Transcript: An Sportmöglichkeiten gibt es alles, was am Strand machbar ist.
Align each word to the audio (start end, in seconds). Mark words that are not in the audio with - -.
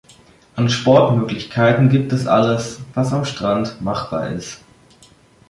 An 0.55 0.67
Sportmöglichkeiten 0.67 1.89
gibt 1.89 2.11
es 2.11 2.25
alles, 2.25 2.79
was 2.95 3.13
am 3.13 3.23
Strand 3.23 3.79
machbar 3.81 4.29
ist. 4.31 4.57